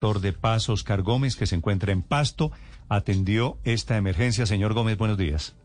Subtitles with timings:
[0.00, 2.52] Doctor de Paz, Oscar Gómez, que se encuentra en Pasto,
[2.88, 4.46] atendió esta emergencia.
[4.46, 5.56] Señor Gómez, buenos días.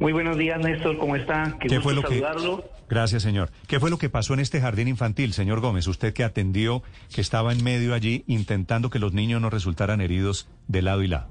[0.00, 1.56] Muy buenos días, Néstor, ¿cómo está?
[1.60, 2.62] Qué, fue lo saludarlo.
[2.62, 3.50] que Gracias, señor.
[3.68, 5.86] ¿Qué fue lo que pasó en este jardín infantil, señor Gómez?
[5.86, 6.82] Usted que atendió,
[7.14, 11.06] que estaba en medio allí intentando que los niños no resultaran heridos de lado y
[11.06, 11.28] lado.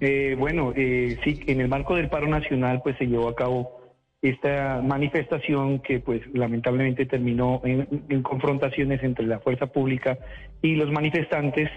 [0.00, 3.79] Eh, bueno, eh, sí, en el marco del paro nacional, pues se llevó a cabo
[4.22, 10.18] esta manifestación que pues lamentablemente terminó en, confrontaciones entre la fuerza pública
[10.60, 11.70] y los manifestantes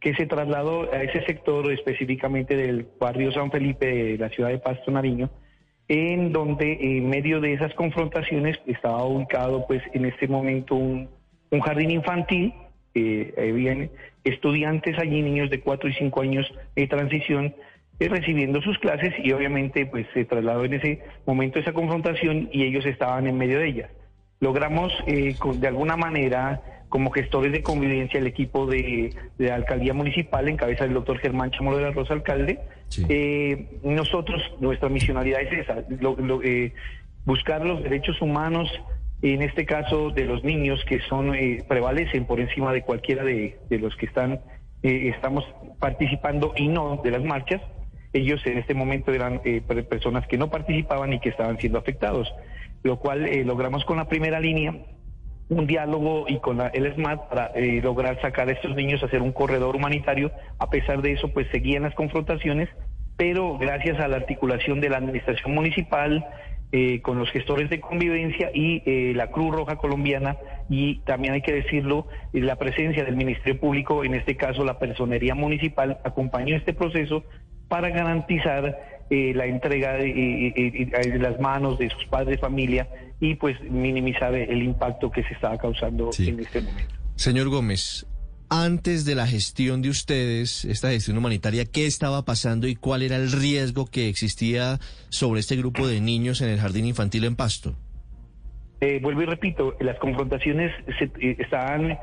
[0.00, 4.58] que se trasladó a ese sector específicamente del barrio San Felipe de la ciudad de
[4.58, 5.30] Pasto Nariño,
[5.88, 11.08] en donde en medio de esas confrontaciones estaba ubicado pues en este momento un,
[11.64, 12.52] jardín infantil,
[12.94, 13.90] eh, bien
[14.24, 17.54] estudiantes allí, niños de 4 y 5 años de transición,
[18.00, 22.84] recibiendo sus clases y obviamente pues se trasladó en ese momento esa confrontación y ellos
[22.86, 23.88] estaban en medio de ella.
[24.40, 30.48] Logramos eh, de alguna manera como gestores de convivencia el equipo de, la alcaldía municipal
[30.48, 32.60] en cabeza del doctor Germán Chamorro de la Rosa, alcalde.
[33.08, 35.84] Eh, nosotros, nuestra misionalidad es esa,
[37.24, 38.70] buscar los derechos humanos,
[39.22, 41.32] en este caso de los niños que son
[41.66, 44.40] prevalecen por encima de cualquiera de, los que están
[44.82, 45.44] estamos
[45.80, 47.60] participando y no de las marchas
[48.14, 52.32] ellos en este momento eran eh, personas que no participaban y que estaban siendo afectados,
[52.82, 54.74] lo cual eh, logramos con la primera línea
[55.50, 59.20] un diálogo y con el SMAT para eh, lograr sacar a estos niños a hacer
[59.20, 60.30] un corredor humanitario.
[60.58, 62.70] A pesar de eso, pues seguían las confrontaciones,
[63.18, 66.24] pero gracias a la articulación de la administración municipal,
[67.02, 70.36] con los gestores de convivencia y la Cruz Roja Colombiana
[70.68, 75.36] y también hay que decirlo, la presencia del Ministerio Público, en este caso la Personería
[75.36, 77.22] Municipal, acompañó este proceso
[77.74, 78.78] para garantizar
[79.10, 82.86] eh, la entrega de, las manos de sus padres, familia
[83.18, 86.94] y pues minimizar el impacto que se estaba causando en este momento.
[87.16, 88.06] Señor Gómez,
[88.48, 93.16] antes de la gestión de ustedes, esta gestión humanitaria, ¿qué estaba pasando y cuál era
[93.16, 97.74] el riesgo que existía sobre este grupo de niños en el jardín infantil en Pasto?
[98.82, 100.70] Eh, vuelvo y repito, las confrontaciones
[101.00, 101.98] eh, estaban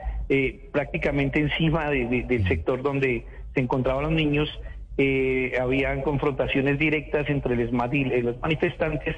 [0.74, 4.50] prácticamente encima del sector donde se encontraban los niños
[4.98, 9.16] eh, habían confrontaciones directas entre los manifestantes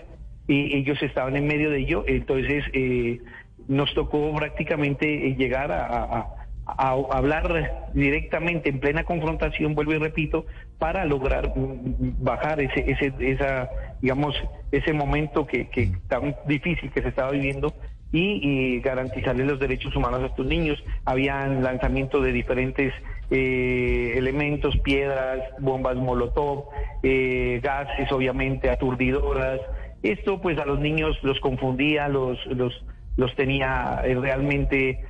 [0.47, 3.19] y ellos estaban en medio de ello, entonces eh,
[3.67, 6.27] nos tocó prácticamente eh, llegar a,
[6.65, 10.45] hablar directamente en plena confrontación, vuelvo y repito,
[10.79, 13.69] para lograr mm, bajar ese, ese, esa,
[14.01, 14.33] digamos,
[14.71, 17.73] ese momento que, que tan difícil que se estaba viviendo
[18.13, 20.81] y, garantizarles los derechos humanos a estos niños.
[21.03, 22.93] Habían lanzamiento de diferentes
[23.31, 26.65] eh, elementos, piedras, bombas molotov,
[27.01, 29.59] eh, gases obviamente aturdidoras.
[30.03, 32.85] Esto pues a los niños los confundía, los, los,
[33.17, 35.05] los tenía eh, realmente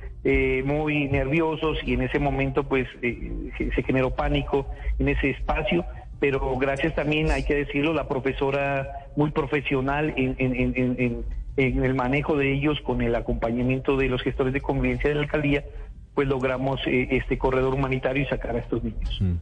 [0.64, 4.66] muy nerviosos y en ese momento pues se generó pánico
[4.98, 5.84] en ese espacio
[6.18, 11.24] pero gracias también, hay que decirlo, la profesora muy profesional en, en, en
[11.56, 15.64] el manejo de ellos con el acompañamiento de los gestores de convivencia de la alcaldía,
[16.14, 19.18] pues logramos eh, este corredor humanitario y sacar a estos niños.
[19.20, 19.34] Mm.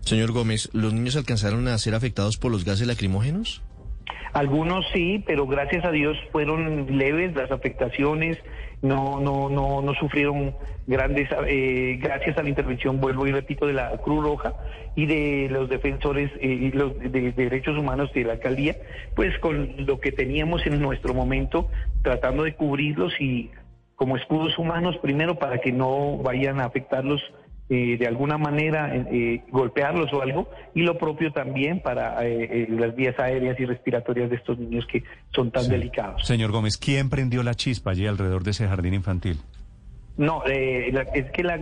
[0.00, 3.62] Señor Gómez, ¿los niños alcanzaron a ser afectados por los gases lacrimógenos?
[4.32, 8.38] Algunos sí, pero gracias a Dios fueron leves las afectaciones,
[8.80, 10.54] no, no, no, no sufrieron
[10.86, 14.54] grandes, eh, gracias a la intervención, vuelvo y repito, de la Cruz Roja
[14.96, 18.76] y de los defensores eh, los de, derechos humanos de la alcaldía,
[19.14, 21.68] pues con lo que teníamos en nuestro momento,
[22.02, 23.50] tratando de cubrirlos y
[23.94, 27.22] como escudos humanos, primero para que no vayan a afectarlos
[27.68, 32.94] eh, de alguna manera eh, golpearlos o algo, y lo propio también para eh, las
[32.94, 35.02] vías aéreas y respiratorias de estos niños que
[35.34, 36.26] son tan delicados.
[36.26, 39.38] Señor Gómez, ¿quién prendió la chispa allí alrededor de ese jardín infantil?
[40.18, 41.60] No, es que la,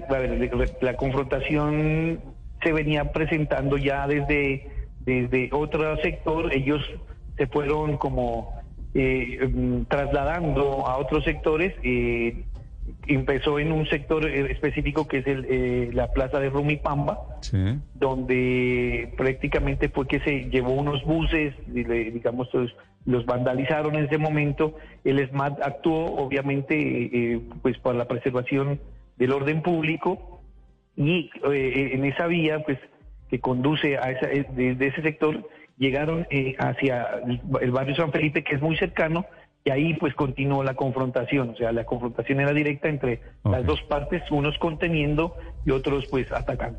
[0.81, 2.19] la, confrontación
[2.61, 4.69] se venía presentando ya desde,
[5.05, 6.83] desde otro sector, ellos
[7.37, 8.53] se fueron como
[8.95, 11.73] mm, trasladando a otros sectores
[13.07, 17.19] empezó en un sector eh, específico que es el, eh, la plaza de Rumipamba,
[17.95, 22.49] donde prácticamente fue que se llevó unos buses, digamos,
[23.05, 24.77] los, vandalizaron en ese momento.
[25.05, 28.81] El SMAT actuó, obviamente, eh, pues para la preservación
[29.17, 30.41] del orden público
[30.97, 32.79] y en esa vía, pues
[33.29, 35.49] que conduce a esa, desde ese sector,
[35.79, 36.27] llegaron
[36.59, 37.07] hacia
[37.61, 39.25] el barrio San Felipe, que es muy cercano,
[39.65, 43.83] y ahí pues continuó la confrontación, o sea, la confrontación era directa entre las dos
[43.83, 45.37] partes, unos conteniendo
[45.67, 46.79] y otros pues atacando.